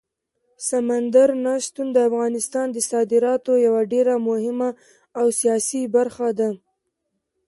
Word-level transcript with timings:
سمندر 0.69 1.29
نه 1.45 1.53
شتون 1.65 1.87
د 1.93 1.97
افغانستان 2.09 2.67
د 2.71 2.77
صادراتو 2.89 3.51
یوه 3.65 3.81
ډېره 3.93 4.15
مهمه 4.29 4.69
او 5.19 5.25
اساسي 5.33 5.81
برخه 5.95 6.27
ده. 6.39 6.49